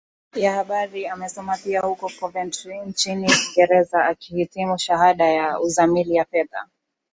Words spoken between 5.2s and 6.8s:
ya Uzamili ya Fedha